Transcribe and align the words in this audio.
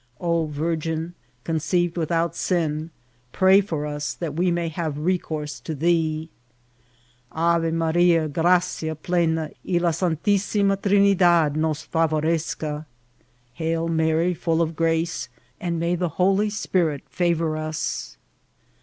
"O 0.33 0.47
Virgin, 0.47 1.13
conceived 1.43 1.95
without 1.95 2.35
sin, 2.35 2.89
pray 3.31 3.61
for 3.61 3.85
us, 3.85 4.15
that 4.15 4.33
we 4.33 4.49
may 4.49 4.67
have 4.67 4.97
recourse 4.97 5.59
to 5.59 5.75
thee." 5.75 6.27
^^ 7.31 7.31
Ave 7.31 7.69
Maria, 7.69 8.27
gracia 8.27 8.95
plena, 8.95 9.51
y 9.63 9.77
la 9.77 9.91
santissimA 9.91 10.77
Trinidad 10.81 11.55
nos 11.55 11.85
favorezca." 11.85 12.85
^< 12.85 12.85
Hsdl 13.59 13.89
Mary, 13.89 14.33
friU 14.33 14.59
of 14.63 14.75
grace, 14.75 15.29
and 15.59 15.79
may 15.79 15.93
the 15.93 16.09
Holy 16.09 16.49
Spirit 16.49 17.03
favour 17.07 17.55
us." 17.55 18.17